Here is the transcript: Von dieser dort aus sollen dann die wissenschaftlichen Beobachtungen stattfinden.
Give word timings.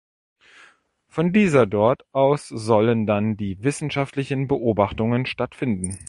Von 1.07 1.31
dieser 1.31 1.67
dort 1.67 2.05
aus 2.11 2.47
sollen 2.47 3.05
dann 3.05 3.37
die 3.37 3.61
wissenschaftlichen 3.63 4.47
Beobachtungen 4.47 5.27
stattfinden. 5.27 5.99